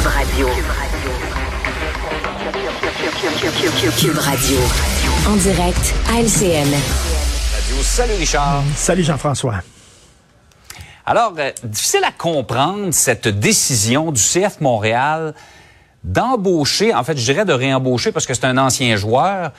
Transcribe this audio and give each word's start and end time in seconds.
Cube 0.00 0.08
Radio. 0.08 0.48
Cube 3.98 4.16
Radio. 4.16 4.58
En 5.28 5.36
direct 5.36 5.94
à 6.08 6.20
LCN. 6.22 6.74
Salut 7.82 8.14
Richard. 8.14 8.62
Salut 8.76 9.02
Jean-François. 9.02 9.56
Alors, 11.04 11.34
euh, 11.38 11.50
difficile 11.64 12.00
à 12.04 12.12
comprendre 12.12 12.92
cette 12.92 13.28
décision 13.28 14.10
du 14.10 14.22
CF 14.22 14.62
Montréal 14.62 15.34
d'embaucher, 16.02 16.94
en 16.94 17.04
fait, 17.04 17.18
je 17.18 17.24
dirais 17.24 17.44
de 17.44 17.52
réembaucher 17.52 18.10
parce 18.10 18.24
que 18.24 18.32
c'est 18.32 18.46
un 18.46 18.56
ancien 18.56 18.96
joueur, 18.96 19.52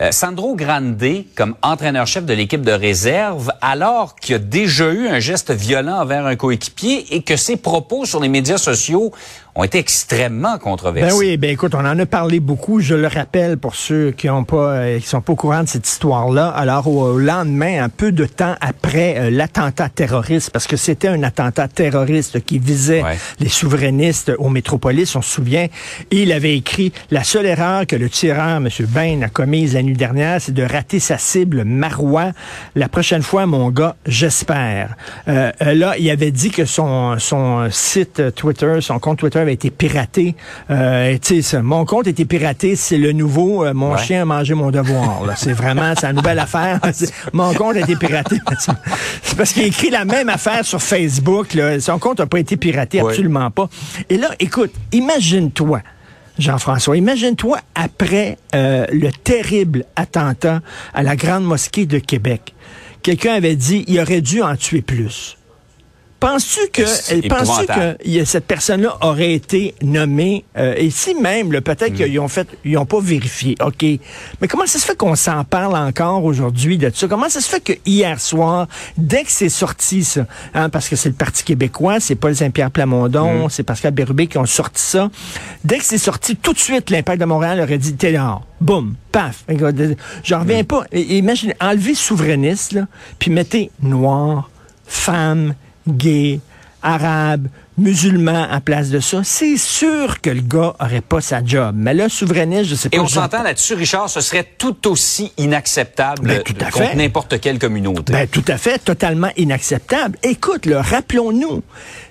euh, 0.00 0.12
Sandro 0.12 0.54
Grande 0.56 1.24
comme 1.34 1.54
entraîneur-chef 1.62 2.24
de 2.24 2.34
l'équipe 2.34 2.62
de 2.62 2.72
réserve, 2.72 3.50
alors 3.60 4.14
qu'il 4.16 4.34
a 4.34 4.38
déjà 4.38 4.92
eu 4.92 5.08
un 5.08 5.20
geste 5.20 5.52
violent 5.52 6.00
envers 6.00 6.26
un 6.26 6.36
coéquipier 6.36 7.14
et 7.14 7.22
que 7.22 7.36
ses 7.36 7.56
propos 7.56 8.04
sur 8.04 8.20
les 8.20 8.28
médias 8.28 8.58
sociaux 8.58 9.12
ont 9.56 9.64
été 9.64 9.78
extrêmement 9.78 10.58
controversés. 10.58 11.10
Ben 11.10 11.18
oui, 11.18 11.36
ben 11.38 11.50
écoute, 11.50 11.74
on 11.74 11.84
en 11.84 11.98
a 11.98 12.06
parlé 12.06 12.40
beaucoup. 12.40 12.80
Je 12.80 12.94
le 12.94 13.06
rappelle 13.06 13.56
pour 13.56 13.74
ceux 13.74 14.10
qui 14.10 14.28
ont 14.28 14.44
pas, 14.44 14.72
euh, 14.72 15.00
qui 15.00 15.06
sont 15.06 15.22
pas 15.22 15.32
au 15.32 15.36
courant 15.36 15.62
de 15.62 15.68
cette 15.68 15.88
histoire-là. 15.88 16.48
Alors 16.48 16.86
au, 16.88 17.18
lendemain, 17.18 17.82
un 17.82 17.88
peu 17.88 18.12
de 18.12 18.26
temps 18.26 18.54
après 18.60 19.16
euh, 19.16 19.30
l'attentat 19.30 19.88
terroriste, 19.88 20.50
parce 20.50 20.66
que 20.66 20.76
c'était 20.76 21.08
un 21.08 21.22
attentat 21.22 21.68
terroriste 21.68 22.44
qui 22.44 22.58
visait 22.58 23.02
les 23.40 23.48
souverainistes 23.48 24.32
au 24.38 24.50
Métropolis, 24.50 25.16
on 25.16 25.22
se 25.22 25.30
souvient. 25.30 25.68
Il 26.10 26.32
avait 26.32 26.56
écrit 26.56 26.92
la 27.10 27.24
seule 27.24 27.46
erreur 27.46 27.86
que 27.86 27.96
le 27.96 28.10
tireur, 28.10 28.56
M. 28.56 28.68
Bain, 28.88 29.22
a 29.22 29.28
commise 29.28 29.72
la 29.72 29.82
nuit 29.86 29.96
dernière, 29.96 30.40
c'est 30.40 30.52
de 30.52 30.62
rater 30.62 31.00
sa 31.00 31.18
cible 31.18 31.64
Marois. 31.64 32.32
La 32.74 32.88
prochaine 32.88 33.22
fois, 33.22 33.46
mon 33.46 33.70
gars, 33.70 33.96
j'espère. 34.06 34.96
Euh, 35.28 35.52
là, 35.60 35.94
il 35.98 36.10
avait 36.10 36.30
dit 36.30 36.50
que 36.50 36.64
son 36.64 37.18
son 37.18 37.68
site 37.70 38.34
Twitter, 38.34 38.78
son 38.80 38.98
compte 38.98 39.18
Twitter 39.18 39.40
a 39.40 39.50
été 39.50 39.70
piraté. 39.70 40.34
Euh, 40.70 41.16
ça, 41.42 41.62
mon 41.62 41.84
compte 41.84 42.06
a 42.06 42.10
été 42.10 42.24
piraté, 42.24 42.76
c'est 42.76 42.98
le 42.98 43.12
nouveau 43.12 43.64
euh, 43.64 43.72
mon 43.74 43.96
chien 43.96 44.22
a 44.22 44.24
mangé 44.24 44.54
mon 44.54 44.70
devoir. 44.70 45.22
C'est 45.36 45.52
vraiment 45.52 45.92
c'est 45.98 46.06
une 46.06 46.16
nouvelle 46.16 46.38
affaire. 46.38 46.80
mon 47.32 47.54
compte 47.54 47.76
a 47.76 47.80
été 47.80 47.96
piraté. 47.96 48.36
c'est 49.22 49.36
parce 49.36 49.52
qu'il 49.52 49.62
a 49.62 49.66
écrit 49.66 49.90
la 49.90 50.04
même 50.04 50.28
affaire 50.28 50.64
sur 50.64 50.82
Facebook. 50.82 51.54
Là. 51.54 51.78
Son 51.80 51.98
compte 51.98 52.20
n'a 52.20 52.26
pas 52.26 52.38
été 52.38 52.56
piraté, 52.56 53.00
absolument 53.00 53.50
pas. 53.50 53.68
Et 54.08 54.16
là, 54.16 54.30
écoute, 54.38 54.72
imagine-toi. 54.92 55.80
Jean-François, 56.38 56.96
imagine-toi 56.96 57.58
après 57.74 58.36
euh, 58.54 58.86
le 58.92 59.10
terrible 59.10 59.84
attentat 59.96 60.60
à 60.92 61.02
la 61.02 61.16
Grande 61.16 61.44
Mosquée 61.44 61.86
de 61.86 61.98
Québec. 61.98 62.54
Quelqu'un 63.02 63.34
avait 63.34 63.56
dit, 63.56 63.84
il 63.86 63.98
aurait 64.00 64.20
dû 64.20 64.42
en 64.42 64.56
tuer 64.56 64.82
plus. 64.82 65.38
Penses-tu 66.18 66.60
que, 66.72 67.28
penses 67.28 67.66
que 67.66 68.24
cette 68.24 68.46
personne-là 68.46 68.96
aurait 69.02 69.34
été 69.34 69.74
nommée 69.82 70.44
euh, 70.56 70.74
et 70.76 70.88
si 70.90 71.14
même, 71.14 71.50
peut-être 71.60 71.92
hmm. 71.92 71.96
qu'ils 71.96 72.20
ont 72.20 72.28
fait, 72.28 72.48
ils 72.64 72.78
ont 72.78 72.86
pas 72.86 73.00
vérifié, 73.00 73.54
ok. 73.62 73.82
Mais 74.40 74.48
comment 74.48 74.66
ça 74.66 74.78
se 74.78 74.86
fait 74.86 74.96
qu'on 74.96 75.14
s'en 75.14 75.44
parle 75.44 75.76
encore 75.76 76.24
aujourd'hui 76.24 76.78
de 76.78 76.90
ça? 76.94 77.06
Comment 77.06 77.28
ça 77.28 77.40
se 77.40 77.48
fait 77.48 77.60
que 77.60 77.72
hier 77.84 78.18
soir, 78.18 78.66
dès 78.96 79.24
que 79.24 79.30
c'est 79.30 79.50
sorti 79.50 80.04
ça, 80.04 80.26
hein, 80.54 80.70
parce 80.70 80.88
que 80.88 80.96
c'est 80.96 81.10
le 81.10 81.14
Parti 81.14 81.44
québécois, 81.44 82.00
c'est 82.00 82.14
Paul 82.14 82.34
Saint-Pierre 82.34 82.70
Plamondon, 82.70 83.46
hmm. 83.46 83.50
c'est 83.50 83.62
Pascal 83.62 83.92
Bérubé 83.92 84.26
qui 84.26 84.38
ont 84.38 84.46
sorti 84.46 84.82
ça. 84.82 85.10
Dès 85.64 85.78
que 85.78 85.84
c'est 85.84 85.98
sorti, 85.98 86.36
tout 86.36 86.54
de 86.54 86.58
suite, 86.58 86.88
l'Impact 86.88 87.20
de 87.20 87.26
Montréal 87.26 87.60
aurait 87.60 87.78
dit 87.78 87.94
t'es 87.94 88.12
dehors. 88.12 88.42
Boum, 88.62 88.94
paf. 89.12 89.44
J'en 90.24 90.40
reviens 90.40 90.62
hmm. 90.62 90.66
pas. 90.66 90.84
Imaginez, 90.92 91.54
enlevez 91.60 91.94
souverainiste 91.94 92.72
là, 92.72 92.86
puis 93.18 93.30
mettez 93.30 93.70
noir, 93.82 94.48
femme 94.86 95.54
gay, 95.86 96.40
arabe, 96.82 97.50
musulman 97.78 98.48
à 98.50 98.60
place 98.60 98.90
de 98.90 99.00
ça, 99.00 99.22
c'est 99.24 99.56
sûr 99.56 100.20
que 100.20 100.30
le 100.30 100.40
gars 100.40 100.74
aurait 100.80 101.00
pas 101.00 101.20
sa 101.20 101.44
job. 101.44 101.74
Mais 101.76 101.94
là, 101.94 102.08
souverainiste, 102.08 102.70
je 102.70 102.74
sais 102.74 102.88
pas. 102.88 102.96
Et 102.96 103.00
on 103.00 103.08
s'entend 103.08 103.42
là-dessus, 103.42 103.74
Richard, 103.74 104.08
ce 104.08 104.20
serait 104.20 104.46
tout 104.58 104.88
aussi 104.88 105.32
inacceptable 105.36 106.26
ben, 106.26 106.70
contre 106.70 106.96
n'importe 106.96 107.40
quelle 107.40 107.58
communauté. 107.58 108.12
Ben, 108.12 108.26
tout 108.26 108.44
à 108.48 108.56
fait, 108.56 108.78
totalement 108.78 109.30
inacceptable. 109.36 110.18
Écoute, 110.22 110.68
rappelons-nous, 110.72 111.62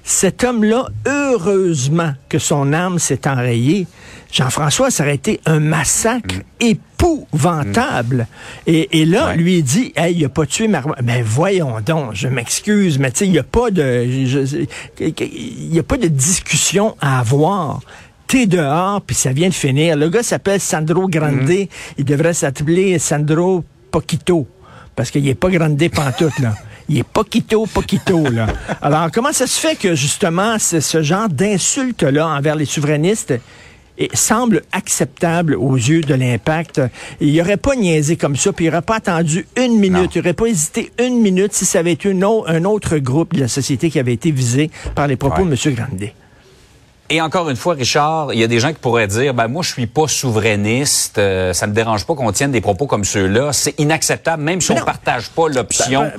cet 0.03 0.43
homme-là, 0.43 0.87
heureusement 1.07 2.13
que 2.29 2.37
son 2.37 2.73
âme 2.73 2.99
s'est 2.99 3.27
enrayée. 3.27 3.87
Jean-François, 4.31 4.91
ça 4.91 5.03
aurait 5.03 5.15
été 5.15 5.39
un 5.45 5.59
massacre 5.59 6.35
mm. 6.35 6.65
épouvantable. 6.65 8.27
Et, 8.67 9.01
et, 9.01 9.05
là, 9.05 9.33
lui, 9.35 9.59
il 9.59 9.63
dit, 9.63 9.93
hey, 9.95 10.13
il 10.15 10.25
a 10.25 10.29
pas 10.29 10.45
tué 10.45 10.67
Marois. 10.67 10.97
Mais 11.03 11.19
ben, 11.19 11.23
voyons 11.23 11.79
donc, 11.79 12.13
je 12.13 12.27
m'excuse, 12.27 12.99
mais 12.99 13.11
tu 13.11 13.19
sais, 13.19 13.25
il 13.25 13.31
n'y 13.31 13.39
a 13.39 13.43
pas 13.43 13.71
de, 13.71 14.05
il 15.57 15.73
y 15.73 15.79
a 15.79 15.83
pas 15.83 15.97
de 15.97 16.07
discussion 16.07 16.95
à 16.99 17.19
avoir 17.19 17.79
t'es 18.27 18.47
dehors, 18.47 19.01
puis 19.01 19.15
ça 19.15 19.31
vient 19.31 19.49
de 19.49 19.53
finir. 19.53 19.95
Le 19.95 20.09
gars 20.09 20.23
s'appelle 20.23 20.59
Sandro 20.59 21.07
Grande. 21.07 21.49
Mm. 21.49 21.67
Il 21.97 22.05
devrait 22.05 22.33
s'appeler 22.33 22.97
Sandro 22.99 23.63
Poquito. 23.91 24.47
Parce 24.95 25.11
qu'il 25.11 25.27
est 25.27 25.35
pas 25.35 25.49
Grande 25.49 25.77
pantoute, 25.89 26.39
là. 26.39 26.55
Il 26.87 26.99
est 26.99 27.03
Poquito, 27.03 27.65
Poquito, 27.65 28.29
là. 28.29 28.45
Alors, 28.79 29.09
comment 29.11 29.33
ça 29.33 29.47
se 29.47 29.59
fait 29.59 29.75
que, 29.75 29.95
justement, 29.95 30.57
ce 30.59 31.01
genre 31.01 31.27
d'insulte-là 31.27 32.27
envers 32.27 32.55
les 32.55 32.65
souverainistes 32.65 33.33
et 33.97 34.09
semble 34.13 34.61
acceptable 34.71 35.55
aux 35.55 35.75
yeux 35.75 36.01
de 36.01 36.13
l'impact. 36.13 36.81
Il 37.19 37.31
n'y 37.31 37.41
aurait 37.41 37.57
pas 37.57 37.75
niaisé 37.75 38.15
comme 38.15 38.35
ça, 38.35 38.53
puis 38.53 38.65
il 38.65 38.71
n'aurait 38.71 38.81
pas 38.81 38.95
attendu 38.95 39.47
une 39.57 39.79
minute, 39.79 40.15
il 40.15 40.19
n'aurait 40.19 40.33
pas 40.33 40.47
hésité 40.47 40.91
une 40.99 41.21
minute 41.21 41.53
si 41.53 41.65
ça 41.65 41.79
avait 41.79 41.93
été 41.93 42.11
un 42.11 42.63
autre 42.65 42.97
groupe 42.97 43.33
de 43.33 43.41
la 43.41 43.47
société 43.47 43.89
qui 43.89 43.99
avait 43.99 44.13
été 44.13 44.31
visé 44.31 44.69
par 44.95 45.07
les 45.07 45.15
propos 45.15 45.43
de 45.45 45.51
M. 45.51 45.75
Grandet. 45.75 46.13
Et 47.09 47.21
encore 47.21 47.49
une 47.51 47.55
fois, 47.55 47.75
Richard, 47.75 48.33
il 48.33 48.39
y 48.39 48.43
a 48.43 48.47
des 48.47 48.59
gens 48.59 48.69
qui 48.69 48.79
pourraient 48.79 49.07
dire, 49.07 49.35
ben 49.35 49.47
moi 49.47 49.61
je 49.61 49.71
suis 49.71 49.85
pas 49.85 50.07
souverainiste, 50.07 51.19
euh, 51.19 51.53
ça 51.53 51.67
me 51.67 51.73
dérange 51.73 52.03
pas 52.05 52.15
qu'on 52.15 52.31
tienne 52.31 52.51
des 52.51 52.61
propos 52.61 52.87
comme 52.87 53.03
ceux-là. 53.03 53.53
C'est 53.53 53.79
inacceptable, 53.79 54.41
même 54.41 54.59
si 54.59 54.71
on 54.71 54.75
partage 54.83 55.29
pas 55.29 55.47
l'option 55.47 56.11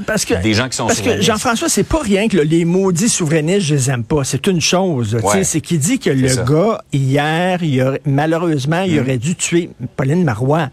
des 0.42 0.54
gens 0.54 0.68
qui 0.68 0.76
sont 0.76 0.86
parce 0.86 1.00
que 1.00 1.20
Jean-François, 1.20 1.68
c'est 1.68 1.82
pas 1.82 2.00
rien 2.00 2.28
que 2.28 2.36
les 2.36 2.64
maudits 2.64 3.08
souverainistes, 3.08 3.66
je 3.66 3.74
les 3.74 3.90
aime 3.90 4.04
pas. 4.04 4.22
C'est 4.22 4.46
une 4.46 4.60
chose. 4.60 5.18
C'est 5.42 5.60
qu'il 5.60 5.80
dit 5.80 5.98
que 5.98 6.10
le 6.10 6.44
gars 6.44 6.80
hier, 6.92 7.62
il 7.62 8.00
malheureusement, 8.04 8.82
il 8.82 8.96
mm. 8.96 9.02
aurait 9.02 9.18
dû 9.18 9.34
tuer 9.34 9.70
Pauline 9.96 10.22
Marois. 10.22 10.68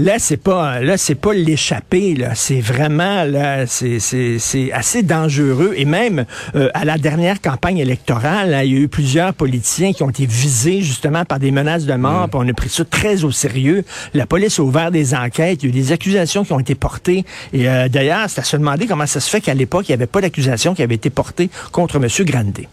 Là, 0.00 0.18
c'est 0.18 0.38
pas 0.38 0.80
là, 0.80 0.96
c'est 0.96 1.14
pas 1.14 1.34
l'échapper. 1.34 2.14
Là, 2.14 2.34
c'est 2.34 2.62
vraiment 2.62 3.24
là, 3.24 3.66
c'est 3.66 3.98
c'est 4.00 4.72
assez 4.72 5.02
dangereux. 5.02 5.74
Et 5.76 5.84
même 5.84 6.24
euh, 6.54 6.70
à 6.72 6.86
la 6.86 6.96
dernière 6.96 7.42
campagne 7.42 7.76
électorale, 7.76 8.58
il 8.64 8.72
y 8.72 8.76
a 8.76 8.80
eu 8.80 8.88
plusieurs 8.88 9.34
politiciens 9.34 9.92
qui 9.92 10.02
ont 10.02 10.08
été 10.08 10.24
visés 10.24 10.80
justement 10.80 11.26
par 11.26 11.38
des 11.38 11.50
menaces 11.50 11.84
de 11.84 11.92
mort. 11.92 12.28
Mm. 12.28 12.30
on 12.32 12.48
a 12.48 12.52
pris 12.54 12.70
ça 12.70 12.82
très 12.86 13.24
au 13.24 13.30
sérieux. 13.30 13.84
La 14.14 14.24
police 14.24 14.58
a 14.58 14.62
ouvert 14.62 14.90
des 14.90 15.14
enquêtes. 15.14 15.62
Il 15.62 15.66
y 15.66 15.72
a 15.72 15.76
eu 15.76 15.82
des 15.82 15.92
accusations 15.92 16.44
qui 16.44 16.54
ont 16.54 16.60
été 16.60 16.74
portées. 16.74 17.26
Et 17.52 17.68
euh, 17.68 17.90
d'ailleurs, 17.90 18.30
c'est 18.30 18.40
à 18.40 18.44
se 18.44 18.56
demander 18.56 18.86
comment 18.86 19.06
ça 19.06 19.20
se 19.20 19.28
fait 19.28 19.42
qu'à 19.42 19.52
l'époque, 19.52 19.86
il 19.90 19.92
n'y 19.92 19.96
avait 19.96 20.06
pas 20.06 20.22
d'accusation 20.22 20.74
qui 20.74 20.82
avait 20.82 20.94
été 20.94 21.10
portée 21.10 21.50
contre 21.72 21.96
M. 21.96 22.08
Grandet. 22.24 22.68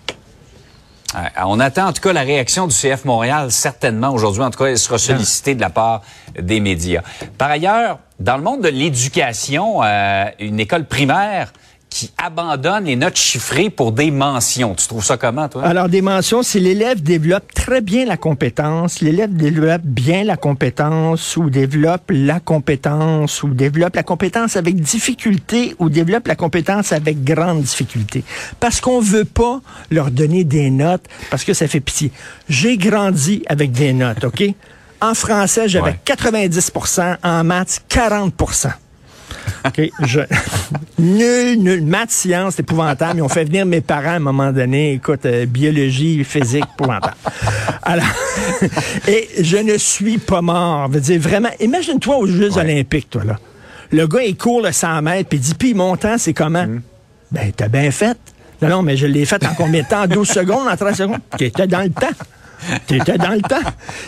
On 1.46 1.60
attend 1.60 1.88
en 1.88 1.94
tout 1.94 2.02
cas 2.02 2.14
la 2.14 2.22
réaction 2.22 2.68
du 2.68 2.76
CF 2.76 3.06
Montréal, 3.06 3.52
certainement 3.52 4.12
aujourd'hui. 4.12 4.44
En 4.44 4.50
tout 4.50 4.60
cas, 4.60 4.66
elle 4.66 4.78
sera 4.78 4.98
sollicitée 4.98 5.56
de 5.56 5.62
la 5.62 5.70
part 5.70 6.02
des 6.38 6.60
médias. 6.60 7.02
Par 7.38 7.50
ailleurs, 7.50 8.00
dans 8.20 8.36
le 8.36 8.44
monde 8.44 8.62
de 8.62 8.70
l'éducation, 8.70 9.84
euh, 9.84 10.26
une 10.40 10.60
école 10.60 10.86
primaire 10.86 11.54
qui 11.98 12.12
abandonne 12.20 12.84
les 12.84 12.96
notes 12.96 13.16
chiffrées 13.16 13.72
pour 13.72 13.92
des 13.92 14.12
mentions. 14.12 14.76
Tu 14.76 14.86
trouves 14.88 15.04
ça 15.04 15.18
comment, 15.18 15.50
toi? 15.50 15.64
Alors, 15.64 15.90
des 15.90 16.04
mentions, 16.04 16.44
c'est 16.44 16.60
l'élève 16.60 17.02
développe 17.02 17.52
très 17.56 17.82
bien 17.82 18.06
la 18.06 18.18
compétence, 18.18 19.02
l'élève 19.02 19.36
développe 19.36 19.82
bien 19.82 20.24
la 20.24 20.38
compétence 20.38 21.36
ou 21.38 21.50
développe 21.50 22.12
la 22.12 22.40
compétence 22.40 23.42
ou 23.42 23.48
développe 23.48 23.96
la 23.96 24.04
compétence 24.04 24.58
avec 24.58 24.80
difficulté 24.80 25.76
ou 25.80 25.90
développe 25.90 26.28
la 26.28 26.36
compétence 26.36 26.92
avec 26.92 27.24
grande 27.24 27.64
difficulté. 27.64 28.24
Parce 28.60 28.80
qu'on 28.80 29.00
veut 29.00 29.26
pas 29.26 29.60
leur 29.90 30.12
donner 30.12 30.44
des 30.44 30.70
notes 30.70 31.06
parce 31.32 31.44
que 31.44 31.56
ça 31.56 31.68
fait 31.68 31.80
pitié. 31.80 32.12
J'ai 32.48 32.78
grandi 32.78 33.42
avec 33.48 33.72
des 33.72 33.94
notes, 33.94 34.24
OK? 34.24 34.44
En 35.02 35.16
français, 35.16 35.68
j'avais 35.68 35.98
90% 36.06 37.18
en 37.24 37.44
maths, 37.44 37.82
40 37.90 38.36
OK, 39.66 39.90
je... 40.04 40.22
nul, 41.00 41.60
nul. 41.60 41.84
Maths, 41.84 42.12
sciences, 42.12 42.56
c'est 42.56 42.62
épouvantable. 42.62 43.20
Ils 43.20 43.22
ont 43.22 43.30
fait 43.30 43.46
venir 43.46 43.66
mes 43.66 43.82
parents 43.82 44.10
à 44.10 44.16
un 44.16 44.20
moment 44.20 44.52
donné. 44.52 44.94
Écoute, 44.94 45.26
euh, 45.26 45.46
biologie, 45.46 46.24
physique, 46.24 46.66
épouvantable. 46.74 47.16
Alors, 47.84 48.06
et 49.08 49.28
je 49.42 49.58
ne 49.58 49.78
suis 49.78 50.18
pas 50.18 50.42
mort. 50.42 50.88
Je 50.90 50.94
veux 50.94 51.02
dire, 51.02 51.22
vraiment, 51.22 51.50
imagine-toi 51.60 52.18
aux 52.18 52.28
Jeux 52.28 52.58
olympiques, 52.58 53.10
toi, 53.10 53.24
là. 53.24 53.38
Le 53.92 54.06
gars, 54.06 54.24
il 54.24 54.36
court 54.36 54.62
le 54.62 54.72
100 54.72 55.02
mètres, 55.02 55.30
puis 55.30 55.38
il 55.38 55.42
dit, 55.42 55.56
puis 55.56 55.74
mon 55.74 55.96
temps, 55.96 56.18
c'est 56.18 56.34
comment? 56.34 56.68
Mm. 56.68 56.82
Ben, 57.32 57.52
t'as 57.56 57.70
bien 57.70 57.90
fait. 57.92 58.18
Non, 58.62 58.70
non, 58.70 58.82
mais 58.82 58.98
je 58.98 59.06
l'ai 59.06 59.26
fait 59.26 59.46
en 59.46 59.54
combien 59.54 59.84
de 59.84 59.88
temps? 59.88 60.04
En 60.04 60.08
12 60.08 60.28
secondes, 60.28 60.68
en 60.68 60.76
30 60.76 60.96
secondes? 60.96 61.20
T'étais 61.38 61.68
dans 61.68 61.82
le 61.82 61.90
temps. 61.90 62.08
T'étais 62.88 63.18
dans 63.18 63.34
le 63.34 63.42
temps. 63.42 63.56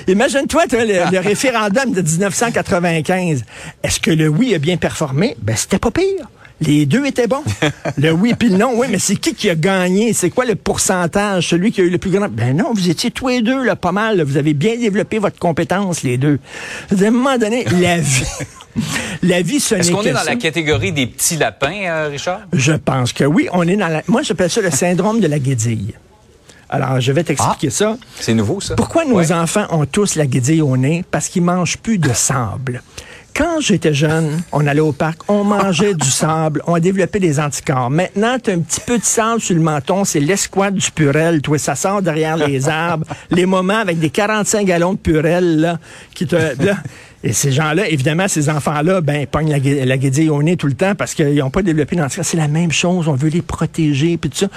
Imagine-toi, 0.07 0.63
le, 0.71 1.11
le, 1.11 1.19
référendum 1.19 1.91
de 1.91 2.01
1995. 2.01 3.43
Est-ce 3.83 3.99
que 3.99 4.11
le 4.11 4.27
oui 4.27 4.53
a 4.55 4.59
bien 4.59 4.77
performé? 4.77 5.35
Ben, 5.41 5.55
c'était 5.55 5.79
pas 5.79 5.91
pire. 5.91 6.27
Les 6.61 6.85
deux 6.85 7.05
étaient 7.05 7.27
bons. 7.27 7.43
le 7.97 8.11
oui 8.11 8.33
puis 8.37 8.49
le 8.49 8.57
non. 8.57 8.73
Oui, 8.75 8.87
mais 8.89 8.99
c'est 8.99 9.15
qui 9.15 9.33
qui 9.33 9.49
a 9.49 9.55
gagné? 9.55 10.11
C'est 10.13 10.29
quoi 10.29 10.45
le 10.45 10.55
pourcentage? 10.55 11.47
Celui 11.47 11.71
qui 11.71 11.81
a 11.81 11.83
eu 11.85 11.89
le 11.89 11.97
plus 11.97 12.11
grand? 12.11 12.27
Ben 12.29 12.55
non, 12.55 12.73
vous 12.73 12.89
étiez 12.89 13.11
tous 13.11 13.29
les 13.29 13.41
deux 13.41 13.63
là, 13.63 13.75
pas 13.75 13.91
mal. 13.91 14.21
Vous 14.21 14.37
avez 14.37 14.53
bien 14.53 14.75
développé 14.75 15.19
votre 15.19 15.39
compétence, 15.39 16.03
les 16.03 16.17
deux. 16.17 16.39
À 16.91 17.05
un 17.05 17.11
moment 17.11 17.37
donné, 17.37 17.65
la 17.79 17.97
vie... 17.99 18.25
La 19.23 19.41
vie, 19.41 19.59
ce 19.59 19.75
Est-ce 19.75 19.91
qu'on 19.91 20.03
est 20.03 20.13
dans 20.13 20.23
la 20.23 20.35
catégorie 20.35 20.91
des 20.91 21.07
petits 21.07 21.35
lapins, 21.35 21.83
euh, 21.85 22.07
Richard? 22.09 22.41
Je 22.53 22.73
pense 22.73 23.11
que 23.11 23.23
oui. 23.23 23.49
On 23.51 23.67
est 23.67 23.75
dans 23.75 23.87
la... 23.87 24.03
Moi, 24.07 24.21
j'appelle 24.21 24.49
ça 24.49 24.61
le 24.61 24.71
syndrome 24.71 25.19
de 25.19 25.27
la 25.27 25.39
guédille. 25.39 25.95
Alors, 26.69 27.01
je 27.01 27.11
vais 27.11 27.23
t'expliquer 27.23 27.67
ah, 27.67 27.75
ça. 27.75 27.97
C'est 28.19 28.33
nouveau, 28.33 28.61
ça. 28.61 28.75
Pourquoi 28.75 29.05
nos 29.05 29.31
enfants 29.31 29.65
ont 29.71 29.85
tous 29.85 30.15
la 30.15 30.27
guédille 30.27 30.61
au 30.61 30.77
nez? 30.77 31.03
Parce 31.09 31.27
qu'ils 31.27 31.41
mangent 31.41 31.77
plus 31.77 31.97
de 31.97 32.13
sable. 32.13 32.83
Quand 33.35 33.61
j'étais 33.61 33.93
jeune, 33.93 34.41
on 34.51 34.67
allait 34.67 34.81
au 34.81 34.91
parc, 34.91 35.21
on 35.29 35.43
mangeait 35.43 35.93
du 35.93 36.09
sable, 36.09 36.61
on 36.67 36.73
a 36.73 36.79
développé 36.79 37.19
des 37.19 37.39
anticorps. 37.39 37.89
Maintenant, 37.89 38.37
tu 38.37 38.51
as 38.51 38.53
un 38.53 38.59
petit 38.59 38.81
peu 38.81 38.97
de 38.97 39.03
sable 39.03 39.39
sur 39.39 39.55
le 39.55 39.61
menton, 39.61 40.03
c'est 40.03 40.19
l'escouade 40.19 40.75
du 40.75 40.91
purel, 40.91 41.41
toi, 41.41 41.57
ça 41.57 41.75
sort 41.75 42.01
derrière 42.01 42.35
les 42.35 42.67
arbres. 42.67 43.05
les 43.31 43.45
moments 43.45 43.77
avec 43.77 43.99
des 43.99 44.09
45 44.09 44.65
gallons 44.65 44.93
de 44.93 44.97
purel, 44.97 45.61
là, 45.61 45.79
qui 46.13 46.27
te... 46.27 46.35
Là, 46.35 46.75
et 47.23 47.33
ces 47.33 47.51
gens-là, 47.51 47.87
évidemment, 47.89 48.27
ces 48.27 48.49
enfants-là, 48.49 49.01
ben, 49.01 49.27
pognent 49.27 49.51
la, 49.51 49.85
la 49.85 49.97
guédille 49.97 50.29
au 50.29 50.41
nez 50.41 50.55
tout 50.55 50.67
le 50.67 50.73
temps 50.73 50.95
parce 50.95 51.13
qu'ils 51.13 51.35
n'ont 51.35 51.49
pas 51.49 51.61
développé 51.61 51.97
d'anticorps. 51.97 52.23
C'est 52.23 52.37
la 52.37 52.47
même 52.47 52.71
chose, 52.71 53.09
on 53.09 53.13
veut 53.13 53.29
les 53.29 53.41
protéger, 53.41 54.17
puis 54.17 54.29
tout 54.29 54.37
ça. 54.37 54.47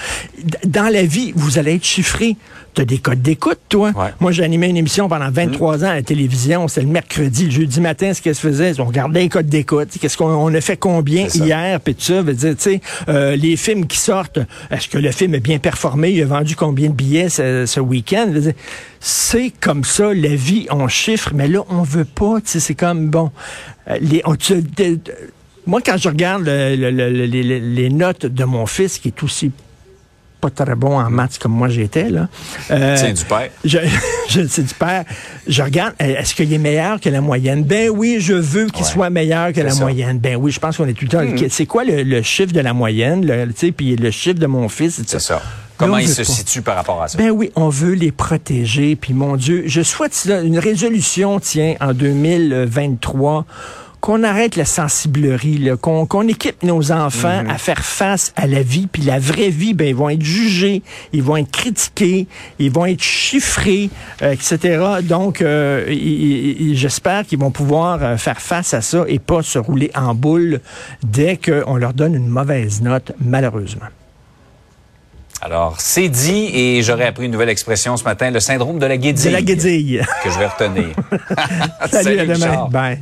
Dans 0.65 0.93
la 0.93 1.03
vie, 1.03 1.33
vous 1.35 1.59
allez 1.59 1.75
être 1.75 1.85
chiffré. 1.85 2.37
Tu 2.75 2.81
as 2.81 2.85
des 2.85 2.99
codes 2.99 3.21
d'écoute, 3.21 3.59
toi. 3.69 3.91
Ouais. 3.95 4.11
Moi, 4.21 4.33
j'ai 4.33 4.45
animé 4.45 4.69
une 4.69 4.79
émission 4.79 5.07
pendant 5.07 5.31
23 5.31 5.77
mmh. 5.79 5.85
ans 5.85 5.89
à 5.89 5.95
la 5.95 6.03
télévision. 6.03 6.69
C'était 6.69 6.87
le 6.87 6.93
mercredi, 6.93 7.47
le 7.47 7.51
jeudi 7.51 7.81
matin, 7.81 8.15
ce 8.15 8.23
qu'elle 8.23 8.35
se 8.35 8.41
faisait, 8.41 8.81
on 8.81 8.85
regardait 8.85 9.21
les 9.21 9.29
codes 9.29 9.49
d'écoute. 9.49 9.89
Qu'est-ce 10.01 10.17
qu'on 10.17 10.31
on 10.31 10.55
a 10.55 10.61
fait 10.61 10.79
combien 10.79 11.27
hier, 11.27 11.81
puis 11.81 11.95
tout 11.95 12.03
ça. 12.03 12.23
Veut 12.23 12.33
dire, 12.33 12.55
tu 12.57 12.63
sais, 12.63 12.81
euh, 13.09 13.37
les 13.37 13.57
films 13.57 13.87
qui 13.87 13.99
sortent, 13.99 14.39
est-ce 14.71 14.89
que 14.89 14.99
le 14.99 15.11
film 15.11 15.35
a 15.35 15.39
bien 15.39 15.59
performé? 15.59 16.13
Il 16.13 16.23
a 16.23 16.27
vendu 16.27 16.57
combien 16.57 16.89
de 16.89 16.95
billets 16.95 17.29
ce, 17.29 17.67
ce 17.67 17.81
week-end? 17.81 18.33
C'est 19.05 19.53
comme 19.61 19.83
ça, 19.83 20.15
la 20.15 20.37
vie, 20.37 20.69
on 20.71 20.87
chiffre, 20.87 21.33
mais 21.35 21.49
là, 21.49 21.65
on 21.69 21.83
veut 21.83 22.05
pas, 22.05 22.41
tu 22.41 22.51
sais, 22.51 22.61
c'est 22.61 22.77
comme, 22.77 23.09
bon, 23.09 23.33
euh, 23.89 23.99
les, 24.01 24.23
on, 24.25 24.37
tu, 24.37 24.63
de, 24.63 24.95
de, 24.95 25.01
moi, 25.67 25.81
quand 25.85 25.97
je 25.97 26.09
regarde 26.09 26.45
le, 26.45 26.77
le, 26.77 26.91
le, 26.91 27.09
les, 27.27 27.43
les 27.59 27.91
notes 27.91 28.27
de 28.27 28.45
mon 28.45 28.65
fils, 28.67 28.99
qui 29.01 29.09
est 29.09 29.23
aussi 29.25 29.51
pas 30.41 30.51
très 30.51 30.75
bon 30.75 30.99
en 30.99 31.09
maths 31.09 31.39
comme 31.39 31.53
moi 31.53 31.69
j'étais. 31.69 32.11
là. 32.11 32.29
Euh, 32.71 32.97
c'est 32.97 33.13
du 33.13 33.25
père. 33.25 33.49
Je, 33.65 33.79
je, 34.29 34.47
c'est 34.49 34.65
du 34.65 34.75
père. 34.75 35.05
Je 35.47 35.63
regarde, 35.63 35.95
est-ce 36.01 36.35
qu'il 36.35 36.53
est 36.53 36.59
meilleur 36.59 37.01
que 37.01 37.09
la 37.09 37.21
moyenne? 37.21 37.63
Ben 37.63 37.91
oui, 37.91 38.17
je 38.19 38.35
veux 38.35 38.67
qu'il 38.67 38.85
ouais. 38.85 38.91
soit 38.91 39.09
meilleur 39.09 39.53
que 39.53 39.61
la 39.61 39.71
ça. 39.71 39.81
moyenne. 39.81 40.19
Ben 40.19 40.37
oui, 40.37 40.51
je 40.51 40.59
pense 40.59 40.77
qu'on 40.77 40.89
est 40.89 40.95
tout 40.95 41.05
le 41.05 41.11
temps... 41.11 41.25
Mmh. 41.25 41.49
C'est 41.49 41.67
quoi 41.67 41.85
le, 41.85 42.23
chiffre 42.23 42.53
de 42.53 42.61
la 42.61 42.73
moyenne? 42.73 43.25
Le, 43.25 43.47
puis 43.71 43.95
le 43.95 44.11
chiffre 44.11 44.39
de 44.39 44.47
mon 44.47 44.69
fils? 44.69 45.01
C'est 45.07 45.21
ça. 45.21 45.41
Comment 45.77 45.99
il 45.99 46.09
se 46.09 46.23
pas. 46.23 46.25
situe 46.25 46.63
par 46.63 46.77
rapport 46.77 47.03
à 47.03 47.09
ça? 47.09 47.19
Ben 47.19 47.31
oui, 47.31 47.51
on 47.57 47.69
veut 47.69 47.95
les 47.95 48.13
protéger. 48.13 48.97
Puis 48.97 49.15
mon 49.15 49.37
Dieu, 49.37 49.65
je 49.67 49.83
souhaite 49.83 50.27
une 50.27 50.59
résolution, 50.59 51.41
tiens, 51.41 51.75
en 51.81 51.93
2023 51.93 53.45
qu'on 54.03 54.25
arrête 54.25 54.57
la 54.57 54.65
sensiblerie, 54.65 55.71
qu'on 55.81 56.07
qu 56.07 56.29
équipe 56.29 56.65
nos 56.65 56.91
enfants 56.91 57.45
mm 57.45 57.47
-hmm. 57.47 57.55
à 57.55 57.59
faire 57.59 57.85
face 57.85 58.33
à 58.35 58.49
la 58.49 58.63
vie, 58.63 58.89
puis 58.89 59.03
la 59.03 59.21
vraie 59.21 59.49
vie, 59.49 59.75
ben 59.75 59.87
ils 59.87 59.95
vont 59.95 60.11
être 60.11 60.25
jugés, 60.25 60.83
ils 61.13 61.23
vont 61.23 61.37
être 61.37 61.53
critiqués, 61.53 62.27
ils 62.59 62.73
vont 62.73 62.87
être 62.87 63.03
chiffrés, 63.03 63.91
euh, 64.23 64.33
etc. 64.33 64.57
Donc, 65.05 65.41
euh, 65.41 65.87
j'espère 66.75 67.25
qu'ils 67.27 67.39
vont 67.39 67.53
pouvoir 67.53 67.93
euh, 68.03 68.17
faire 68.17 68.41
face 68.41 68.75
à 68.75 68.81
ça 68.81 69.05
et 69.07 69.21
pas 69.21 69.43
se 69.43 69.61
rouler 69.61 69.91
en 69.95 70.17
boule 70.17 70.61
dès 71.05 71.37
qu'on 71.37 71.77
leur 71.77 71.95
donne 71.95 72.15
une 72.17 72.33
mauvaise 72.39 72.83
note, 72.83 73.13
malheureusement. 73.21 73.91
Alors, 75.45 75.81
c'est 75.81 76.09
dit, 76.09 76.51
et 76.55 76.83
j'aurais 76.83 77.07
appris 77.07 77.27
une 77.27 77.33
nouvelle 77.33 77.49
expression 77.49 77.97
ce 77.97 78.05
matin, 78.05 78.31
le 78.31 78.39
syndrome 78.39 78.79
de 78.79 78.87
la 78.87 78.97
guédille. 78.97 79.27
De 79.27 79.33
la 79.33 79.43
guédille. 79.43 80.05
Que 80.23 80.31
je 80.31 80.39
vais 80.39 80.47
retenir. 80.47 80.95
Salut, 81.91 82.05
Salut 82.05 82.19
à 82.21 82.27
demain. 82.27 82.69
Bye. 82.71 83.01